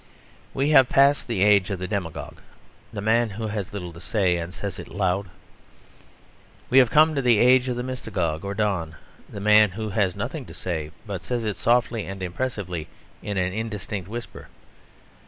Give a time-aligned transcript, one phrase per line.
[0.55, 2.37] We have passed the age of the demagogue,
[2.91, 5.29] the man who has little to say and says it loud.
[6.71, 8.95] We have come to the age of the mystagogue or don,
[9.29, 12.87] the man who has nothing to say, but says it softly and impressively
[13.21, 14.47] in an indistinct whisper.